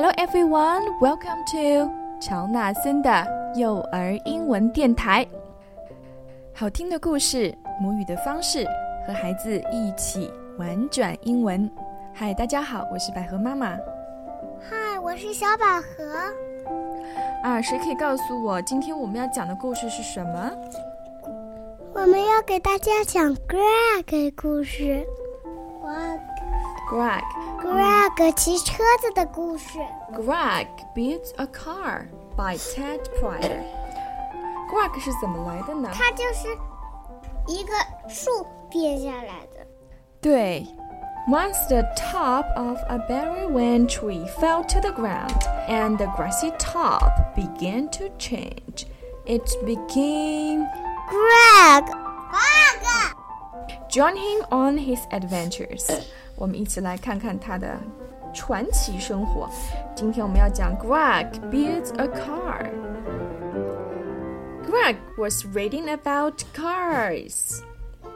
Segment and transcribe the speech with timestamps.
[0.00, 1.90] Hello everyone, welcome to
[2.20, 3.10] 乔纳森的
[3.56, 5.26] 幼儿英文电台。
[6.54, 8.64] 好听的故事，母语的方式，
[9.04, 11.68] 和孩子一起玩转英文。
[12.14, 13.76] 嗨，大家好，我是百合妈妈。
[14.60, 16.32] 嗨，我是小百合。
[17.42, 20.52] 啊，谁可以告诉我今天我们要讲的故事是什么？
[21.92, 25.04] 我们要给大家讲 Greg 故事。
[26.88, 27.24] Greg。
[27.68, 29.78] Greg 骑车子的故事。
[30.14, 33.62] Greg builds a car by Ted Prior。
[34.70, 35.90] Greg 是怎么来的呢？
[35.92, 36.48] 它就是
[37.46, 37.72] 一个
[38.08, 39.66] 树变下来的。
[40.20, 40.66] 对。
[41.28, 47.90] Once the top of a Burrawang tree fell to the ground, and the grassy top began
[47.90, 48.86] to change.
[49.26, 50.66] It became
[51.10, 52.07] Greg.
[53.89, 55.87] Join him on his adventures.
[56.35, 57.77] 我们一起来看看他的
[58.33, 59.49] 传奇生活。
[59.95, 62.71] 今天我们要讲 Greg builds a car.
[64.65, 67.61] Greg was reading about cars.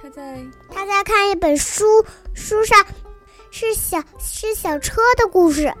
[0.00, 0.38] 他在
[0.70, 1.84] 他在看一本书，
[2.32, 2.86] 书上
[3.50, 5.72] 是小是小车的故事。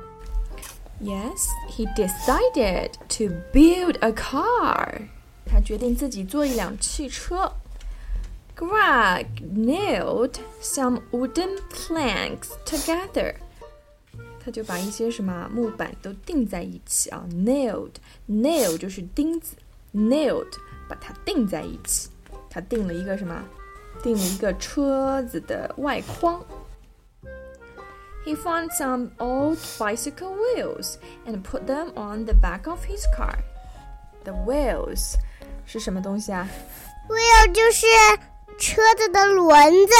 [1.00, 5.02] Yes, he decided to build a car.
[5.46, 7.50] 他决定自己做一辆汽车。
[8.62, 13.34] Greg nailed some wooden planks together.
[14.44, 19.54] 他就把一些什么木板都钉在一起啊，nailed，nail 就是钉子，
[19.94, 20.52] nailed
[20.88, 22.08] 把它钉在一起。
[22.50, 23.44] 他钉了一个什么？
[24.02, 26.42] 订了一个车子的外框。
[28.24, 33.38] He found some old bicycle wheels and put them on the back of his car.
[34.24, 35.14] The wheels
[35.66, 36.48] 是什么东西啊？
[37.08, 37.86] Wheel 就是
[38.58, 39.92] 车子的轮子。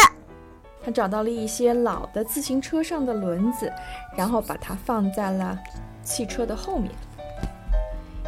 [0.85, 3.71] 他找到了一些老的自行车上的轮子，
[4.17, 5.59] 然后把它放在了
[6.03, 6.91] 汽车的后面。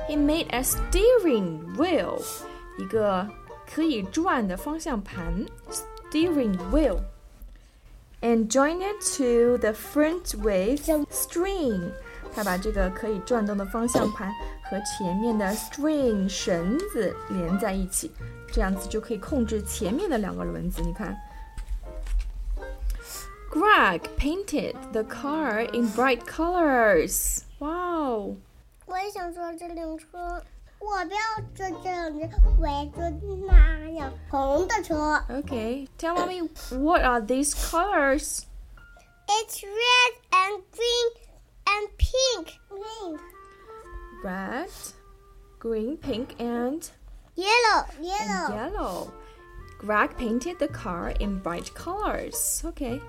[0.09, 2.21] He made a steering wheel，
[2.79, 3.27] 一个
[3.73, 6.99] 可以转的方向盘 steering wheel
[8.21, 11.93] and join it to the front with string。
[12.35, 14.33] 他把这个可以转动的方向盘
[14.65, 18.13] 和前面的 string 绳子连在一起，
[18.53, 20.81] 这样子就可以控制前面的两个轮子。
[20.83, 21.17] 你看，
[23.51, 27.41] Greg painted the car in bright colors.
[27.59, 28.37] Wow！
[28.87, 30.43] 我也想坐这辆车。
[30.79, 31.21] 我不要
[31.55, 33.03] 坐这辆车，我要坐
[33.47, 35.23] 那辆红的车。
[35.29, 38.45] Okay, tell me what are these colors?
[39.29, 41.13] It's red and green
[44.25, 44.71] Red,
[45.59, 46.89] green, pink, and
[47.35, 47.87] yellow.
[48.01, 48.47] Yellow.
[48.47, 49.13] And yellow.
[49.79, 52.63] Greg painted the car in bright colors.
[52.65, 53.01] Okay.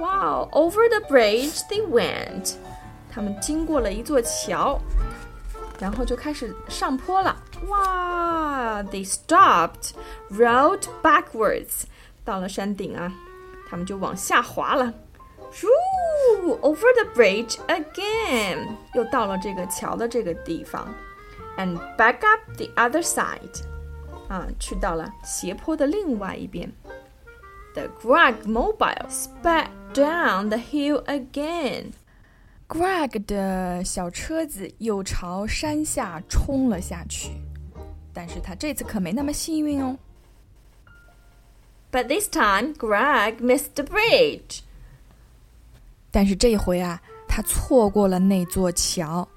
[0.00, 2.54] ！Wow, over the bridge they went.
[3.10, 4.78] 他们经过了一座桥，
[5.78, 7.36] 然后就开始上坡了。
[7.68, 8.82] 哇！
[8.82, 9.92] They stopped,
[10.30, 11.84] rode backwards.
[12.24, 13.12] 到了山顶啊，
[13.68, 14.92] 他们就往下滑了。
[15.52, 16.58] Shoo!
[16.60, 20.88] Over the bridge again，又到了这个桥的这个地方，
[21.56, 23.62] and back up the other side，
[24.28, 26.70] 啊，去到了斜坡的另外一边。
[27.74, 37.30] The Greg mobile sped down the hill again。Greg 的小车子又朝山下冲了下去，
[38.12, 39.96] 但是他这次可没那么幸运哦。
[41.92, 44.60] But this time, Greg missed the bridge.
[46.10, 49.28] 但是这回啊，他错过了那座桥。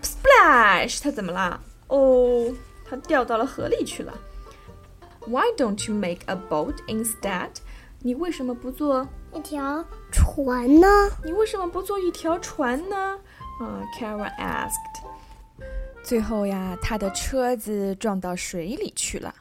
[0.00, 1.02] Splash！
[1.02, 1.60] 他怎么了？
[1.88, 2.54] 哦，
[2.88, 4.16] 他掉到了河里去了。
[5.27, 7.51] Why don't you make a boat instead？
[7.99, 10.87] 你为什么不做一条船呢？
[11.23, 13.19] 你为什么不做一条船呢？
[13.59, 14.71] 啊，Kara asked。
[16.03, 19.35] 最后呀，他的车子撞到水里去了。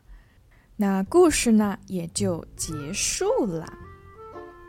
[0.77, 3.67] 那故事呢，也就结束了。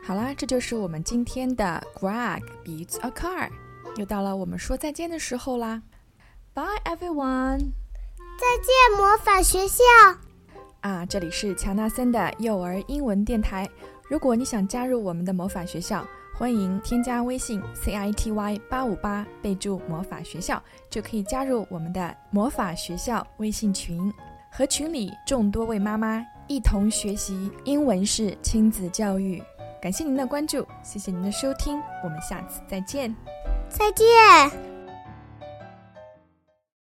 [0.04, 3.50] 好啦，这就是我们今天的 Greg beats a car，
[3.98, 5.82] 又到了我们说再见的时候啦。
[6.54, 7.60] Bye everyone，
[8.40, 9.84] 再见魔法学校。
[10.82, 13.70] 啊，这里是乔纳森的幼儿英文电台。
[14.10, 24.12] 如果你想加入我们的魔法学校，欢迎添加微信 c i t y 八五八，备注魔法学校，就可以加入我们的魔法学校微信群，
[24.52, 29.42] 和群里众多位妈妈一同学习英文式亲子教育。
[29.80, 33.16] 感谢您的关注，谢谢您的收听，我们下次再见，
[33.70, 34.81] 再见。